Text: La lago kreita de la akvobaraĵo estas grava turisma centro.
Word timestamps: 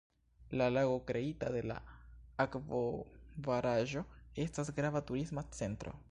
La 0.59 0.67
lago 0.75 0.93
kreita 1.09 1.49
de 1.55 1.61
la 1.71 1.75
akvobaraĵo 2.45 4.03
estas 4.47 4.71
grava 4.81 5.03
turisma 5.11 5.45
centro. 5.59 5.95